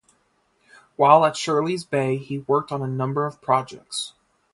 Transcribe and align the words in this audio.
While 0.95 1.25
at 1.25 1.37
Shirley's 1.37 1.85
Bay 1.85 2.17
he 2.17 2.39
worked 2.39 2.71
on 2.71 2.81
a 2.81 2.87
number 2.87 3.23
of 3.27 3.39
projects. 3.39 4.13